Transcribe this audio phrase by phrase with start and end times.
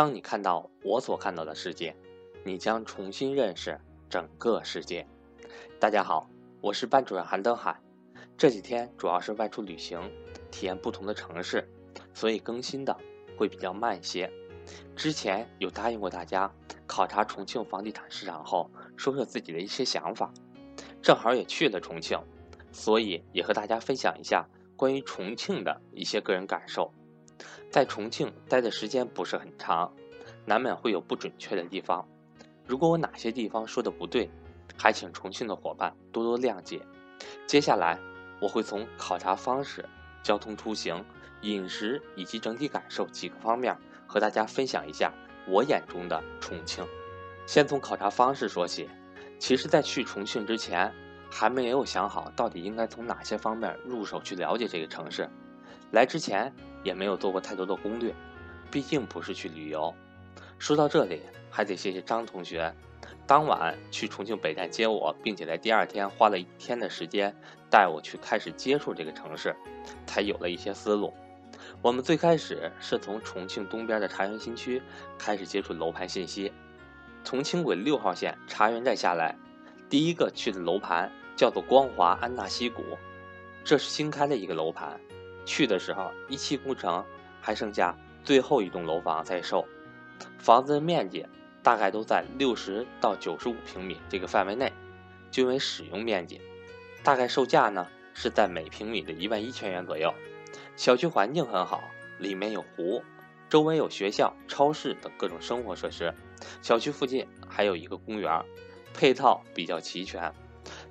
[0.00, 1.94] 当你看到我所看到的世界，
[2.42, 3.78] 你将重新认识
[4.08, 5.06] 整个世界。
[5.78, 6.26] 大家好，
[6.62, 7.78] 我是班主任韩登海。
[8.34, 10.00] 这几天主要是外出旅行，
[10.50, 11.68] 体验不同的城市，
[12.14, 12.96] 所以更新的
[13.36, 14.32] 会比较慢一些。
[14.96, 16.50] 之前有答应过大家
[16.86, 20.32] 考察重庆房地产市场后，说说自己的一些想法。
[21.02, 22.18] 正好也去了重庆，
[22.72, 26.90] 所以也和大家分享一下关于重庆的一些个人感受。
[27.70, 29.92] 在重庆待的时间不是很长，
[30.44, 32.06] 难免会有不准确的地方。
[32.66, 34.30] 如果我哪些地方说的不对，
[34.76, 36.80] 还请重庆的伙伴多多谅解。
[37.46, 37.98] 接下来
[38.40, 39.84] 我会从考察方式、
[40.22, 41.04] 交通出行、
[41.42, 43.76] 饮食以及整体感受几个方面
[44.06, 45.12] 和大家分享一下
[45.46, 46.84] 我眼中的重庆。
[47.46, 48.88] 先从考察方式说起。
[49.38, 50.92] 其实，在去重庆之前，
[51.30, 55.28] 还没有想好到底应该从哪些方面入手去了解这个城市。
[55.92, 56.54] 来之前。
[56.82, 58.14] 也没有做过太多的攻略，
[58.70, 59.94] 毕竟不是去旅游。
[60.58, 62.74] 说到这里，还得谢谢张同学，
[63.26, 67.34] 当晚去重庆北站接我，并且在第二天花了一天的时间
[67.70, 69.54] 带我去开始接触这个城市，
[70.06, 71.12] 才有了一些思路。
[71.82, 74.82] 我们最开始是从重庆东边的茶园新区
[75.18, 76.52] 开始接触楼盘信息，
[77.24, 79.34] 从轻轨六号线茶园站下来，
[79.88, 82.82] 第一个去的楼盘叫做光华安纳西谷，
[83.64, 85.00] 这是新开的一个楼盘。
[85.50, 87.04] 去的时候，一期工程
[87.40, 89.66] 还剩下最后一栋楼房在售，
[90.38, 91.26] 房子的面积
[91.60, 94.72] 大概都在六十到九十五平米这个范围内，
[95.32, 96.40] 均为使用面积。
[97.02, 100.14] 大概售价呢是在每平米的一万一千元左右。
[100.76, 101.82] 小区环境很好，
[102.20, 103.02] 里面有湖，
[103.48, 106.14] 周围有学校、超市等各种生活设施。
[106.62, 108.44] 小区附近还有一个公园，
[108.94, 110.32] 配套比较齐全。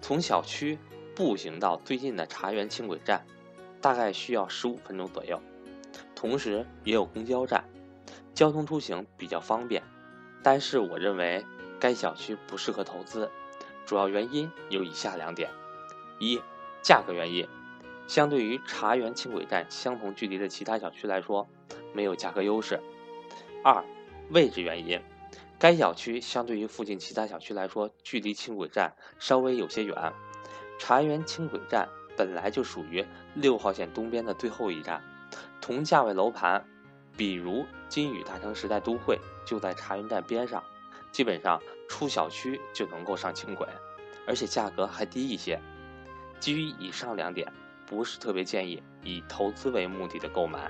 [0.00, 0.80] 从小区
[1.14, 3.24] 步行到最近的茶园轻轨站。
[3.80, 5.40] 大概需要十五分钟左右，
[6.14, 7.64] 同时也有公交站，
[8.34, 9.82] 交通出行比较方便。
[10.42, 11.44] 但是我认为
[11.78, 13.30] 该小区不适合投资，
[13.86, 15.50] 主要原因有以下两点：
[16.18, 16.40] 一、
[16.82, 17.46] 价格原因，
[18.06, 21.48] 相对于茶园轻轨站相同距离的其他小区来说，
[21.92, 22.76] 没有价格优势；
[23.64, 23.84] 二、
[24.30, 25.00] 位置原因，
[25.58, 30.12] 该小区相对于附近其他小区来说，距离轻轨站稍微有些远，
[30.78, 31.88] 茶园轻轨站。
[32.18, 35.00] 本来就属于六号线东边的最后一站，
[35.60, 36.66] 同价位楼盘，
[37.16, 40.60] 比如金宇大城时代都会就在茶园站边上，
[41.12, 43.68] 基本上出小区就能够上轻轨，
[44.26, 45.60] 而且价格还低一些。
[46.40, 47.52] 基于以上两点，
[47.86, 50.68] 不是特别建议以投资为目的的购买。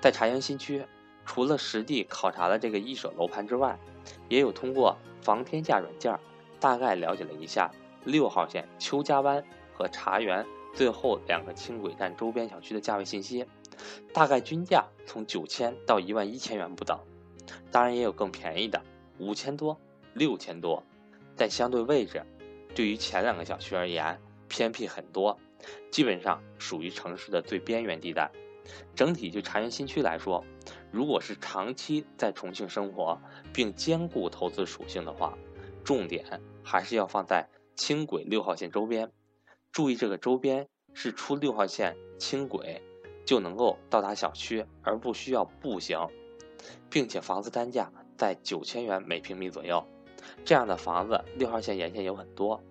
[0.00, 0.86] 在茶园新区，
[1.26, 3.76] 除了实地考察了这个一手楼盘之外，
[4.28, 6.16] 也有通过房天价软件
[6.60, 7.68] 大概了解了一下
[8.04, 9.44] 六号线邱家湾
[9.74, 10.46] 和茶园。
[10.74, 13.46] 最后两个轻轨站周边小区的价位信息，
[14.12, 16.98] 大概均价从九千到一万一千元不等，
[17.70, 18.82] 当然也有更便宜的，
[19.18, 19.78] 五千多、
[20.14, 20.82] 六千多。
[21.36, 22.22] 但相对位置，
[22.74, 25.38] 对于前两个小区而言偏僻很多，
[25.90, 28.30] 基本上属于城市的最边缘地带。
[28.94, 30.44] 整体就茶园新区来说，
[30.90, 33.18] 如果是长期在重庆生活
[33.52, 35.38] 并兼顾投资属性的话，
[35.84, 39.10] 重点还是要放在轻轨六号线周边。
[39.72, 42.82] 注意，这个周边是出六号线轻轨
[43.24, 46.08] 就能够到达小区，而不需要步行，
[46.90, 49.86] 并且房子单价在九千元每平米左右。
[50.44, 52.62] 这样的房子，六号线沿线有很多，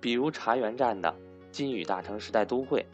[0.00, 1.16] 比如茶园站的
[1.50, 2.86] 金宇大城时代都会，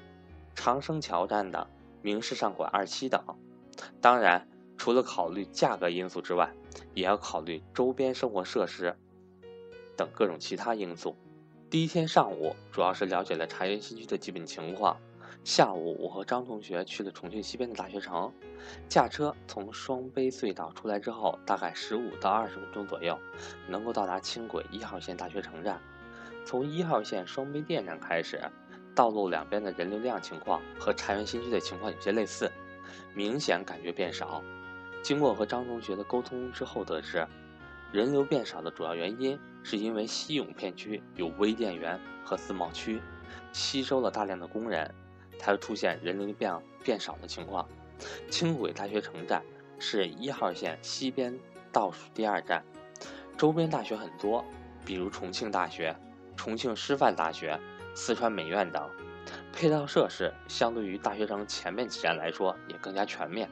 [0.54, 1.68] 长生桥站的
[2.02, 3.20] 明仕上馆二期等。
[4.00, 6.52] 当然，除了考虑价格因素之外，
[6.94, 8.96] 也要考虑周边生活设施
[9.96, 11.16] 等各种其他因素。
[11.68, 14.96] 第一天上午，主要是了解了茶园新区的基本情况。
[15.42, 18.32] 下午，我和张同学去了重庆西边的大学城，
[18.88, 23.18] 驾车从双碑隧道出来之后，大概十五到二十分钟左右，
[23.66, 25.80] 能够到达轻轨一号线大学城站。
[26.44, 28.40] 从一号线双碑店站开始，
[28.94, 32.48] 道路两边的人流量情况和茶园新区的情况有些类似，
[33.12, 34.40] 明显感觉变少。
[35.02, 37.26] 经过和张同学的沟通之后，得知。
[37.92, 43.00] 人流变少的主要原因，是因为西永片区有微电源和自贸区，
[43.52, 44.92] 吸收了大量的工人，
[45.38, 47.66] 才会出现人流变变少的情况。
[48.28, 49.42] 轻轨大学城站
[49.78, 51.38] 是一号线西边
[51.72, 52.62] 倒数第二站，
[53.38, 54.44] 周边大学很多，
[54.84, 55.96] 比如重庆大学、
[56.36, 57.58] 重庆师范大学、
[57.94, 58.90] 四川美院等，
[59.52, 63.48] 配套设施相对于大学城前面几站来说也更加全面，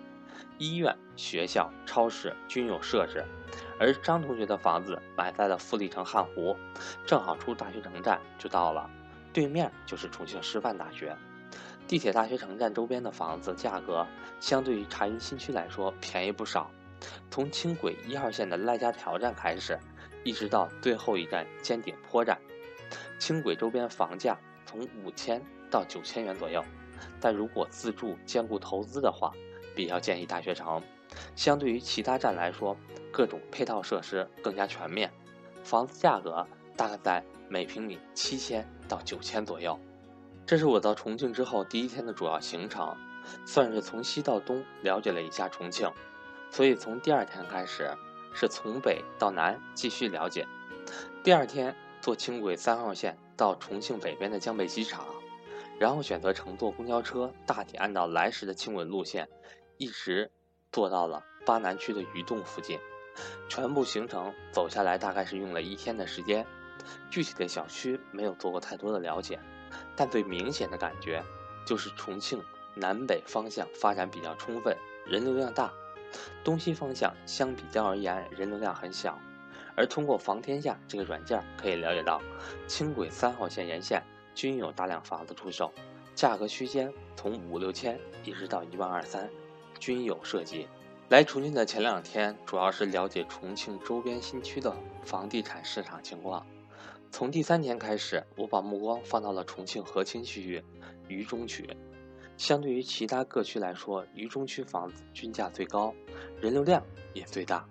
[0.58, 3.24] 医院、学校、超市均有设置。
[3.78, 6.56] 而张同学的房子买在了富力城汉湖，
[7.06, 8.88] 正好出大学城站就到了，
[9.32, 11.16] 对面就是重庆师范大学。
[11.86, 14.06] 地铁大学城站周边的房子价格
[14.40, 16.70] 相对于茶园新区来说便宜不少，
[17.30, 19.78] 从轻轨一号线的赖家桥站开始，
[20.24, 22.38] 一直到最后一站尖顶坡站，
[23.18, 26.64] 轻轨周边房价从五千到九千元左右。
[27.20, 29.32] 但如果自住兼顾投资的话，
[29.74, 30.82] 比较建议大学城。
[31.36, 32.76] 相对于其他站来说，
[33.12, 35.12] 各种配套设施更加全面，
[35.62, 39.78] 房子价格大概在每平米七千到九千左右。
[40.46, 42.96] 这是我到重庆之后第一天的主要行程，
[43.46, 45.90] 算是从西到东了解了一下重庆。
[46.50, 47.90] 所以从第二天开始，
[48.34, 50.46] 是从北到南继续了解。
[51.22, 55.06] 第二天坐轻轨三号线到重庆北边的江北机场，
[55.78, 59.28] 然后选择乘坐公交车，大体按照来时的轻轨路线，
[59.84, 60.30] 一直
[60.72, 62.78] 坐到了巴南区的鱼洞附近。
[63.50, 66.46] 全部行程走下来大概是用了一天的时间，
[67.10, 69.38] 具体的小区没有做过太多的了解。
[69.94, 71.22] 但最明显的感觉，
[71.66, 72.42] 就是重庆
[72.74, 75.70] 南北方向发展比较充分，人流量大；
[76.42, 79.18] 东西方向相比较而言，人流量很小。
[79.76, 82.22] 而通过房天下这个软件可以了解到，
[82.66, 84.02] 轻轨三号线沿线
[84.34, 85.70] 均有大量房子出售，
[86.14, 89.28] 价格区间从五六千一直到一万二三，
[89.78, 90.66] 均有涉及。
[91.10, 96.44] 来重庆的前两天，主要是了解重庆周边新区的房地产市场情况。
[97.10, 100.62] 从第三天开始，我把目光放到了重庆核心区域
[101.06, 101.68] 渝中区。
[102.36, 105.94] 相对于其他各区来说，渝中区房子均价最高，
[106.40, 106.82] 人流量
[107.12, 107.64] 也最大。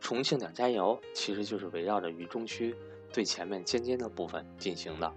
[0.00, 2.74] 重庆两加油其实就是围绕着渝中区
[3.12, 5.12] 最前面尖尖的部分进行的。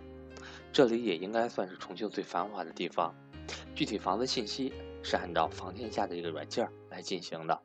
[0.72, 3.16] 这里也应该算是重庆最繁华的地方。
[3.74, 4.72] 具体房子信息
[5.06, 7.62] 是按照房天下的这个软件来进行的。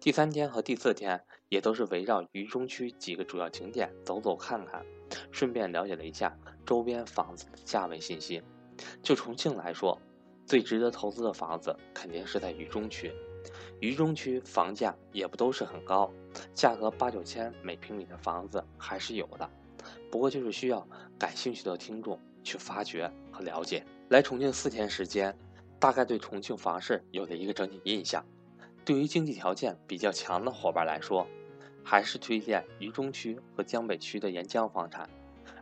[0.00, 4.82] 第三天和第四天也都是围绕渝中区几个主要景点走走看看。
[5.30, 8.42] 顺便了解了一下周边房子的价位信息。
[9.02, 10.00] 就重庆来说，
[10.46, 13.12] 最值得投资的房子肯定是在渝中区。
[13.80, 16.10] 渝中区房价也不都是很高，
[16.54, 19.48] 价格八九千每平米的房子还是有的。
[20.10, 20.86] 不过就是需要
[21.18, 23.84] 感兴趣的听众去发掘和了解。
[24.08, 25.36] 来重庆四天时间，
[25.78, 28.24] 大概对重庆房市有了一个整体印象。
[28.84, 31.26] 对于经济条件比较强的伙伴来说，
[31.84, 35.08] 还是推荐渝中区和江北区的沿江房产，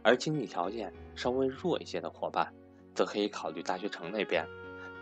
[0.03, 2.53] 而经济条件稍微弱一些的伙伴，
[2.95, 4.47] 则可以考虑大学城那边。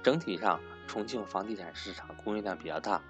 [0.02, 3.02] 整体上，重庆房地产市场供应量比较大，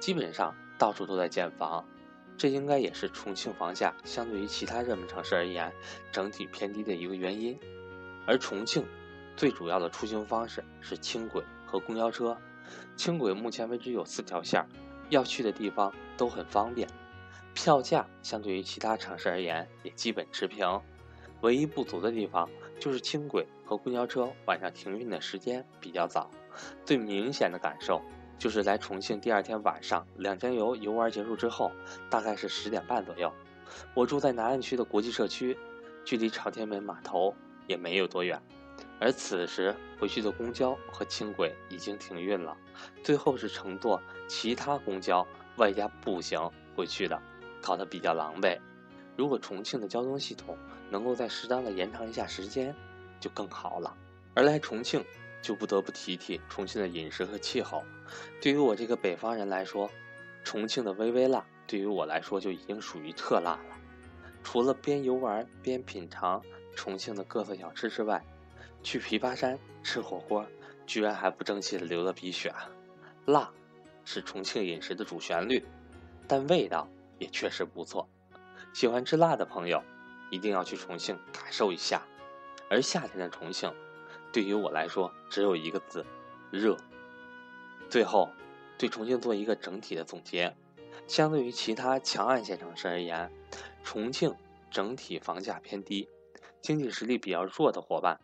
[0.00, 1.84] 基本上到处都在建房，
[2.36, 5.72] 这应该也是重庆房价相对于其他热门城市而言
[6.10, 7.58] 整体偏低的一个原因。
[8.26, 8.84] 而重庆
[9.36, 12.36] 最主要的出行方式是轻轨和公交车，
[12.96, 14.64] 轻轨目前为止有四条线，
[15.10, 16.88] 要去的地方都很方便。
[17.54, 20.80] 票价相对于其他城市而言也基本持平，
[21.42, 22.48] 唯一不足的地方
[22.80, 26.30] 就是轻轨和公交车晚上停运的时间比较早。
[26.84, 28.00] 最明显的感受
[28.38, 31.70] 就是来重庆第二天晚上两江游游玩结束之后，
[32.10, 33.32] 大概是十点半左右，
[33.94, 35.56] 我住在南岸区的国际社区，
[36.04, 37.34] 距离朝天门码头
[37.66, 38.40] 也没有多远，
[39.02, 42.56] 而此时回去的公交和轻轨已经停运了，
[43.02, 45.26] 最后是乘坐其他公交
[45.56, 47.20] 外加步行回去的。
[47.60, 48.60] 搞得比较狼狈，
[49.16, 50.56] 如果重庆的交通系统
[50.88, 52.72] 能够再适当的延长一下时间，
[53.18, 53.92] 就更好了。
[54.34, 55.04] 而来重庆，
[55.40, 57.82] 就不得不提提重庆的饮食和气候。
[58.40, 59.90] 对于我这个北方人来说，
[60.44, 63.76] 重庆的微微辣对于我来说就已经属于特辣了。
[64.44, 66.40] 除了边游玩边品尝
[66.76, 68.24] 重庆的各色小吃之外，
[68.82, 70.46] 去琵琶山吃火锅，
[70.86, 72.52] 居然还不争气的流了鼻血。
[73.26, 73.50] 辣，
[74.04, 75.64] 是重庆饮食的主旋律，
[76.26, 76.88] 但味道。
[77.18, 78.08] 也确实不错，
[78.72, 79.80] 喜欢吃辣的朋友
[80.32, 82.02] 一定要去重庆感受一下。
[82.68, 83.72] 而夏天的重庆，
[84.32, 86.04] 对于我来说只有一个字：
[86.50, 86.76] 热。
[87.88, 88.28] 最后，
[88.76, 90.52] 对重庆做一个整体的总结：
[91.06, 93.30] 相对于其他强岸线城市而言，
[93.84, 94.34] 重庆
[94.68, 96.08] 整体房价偏低，
[96.60, 98.18] 经济实力比较弱的伙伴，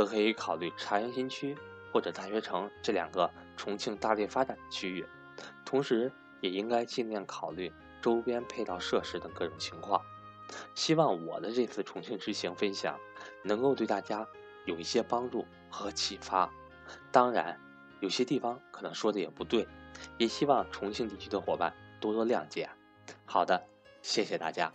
[0.00, 1.54] 则可以考虑朝阳新区
[1.92, 5.04] 或者大学城这两个重庆大力发展区域，
[5.62, 7.70] 同时也应该尽量考虑。
[8.00, 10.00] 周边配套设施等各种情况，
[10.74, 12.98] 希望我的这次重庆之行分享
[13.42, 14.26] 能够对大家
[14.64, 16.50] 有一些帮助和启发。
[17.12, 17.60] 当然，
[18.00, 19.68] 有些地方可能说的也不对，
[20.16, 22.70] 也希望重庆地区的伙伴多多谅解。
[23.26, 23.62] 好的，
[24.00, 24.72] 谢谢大家。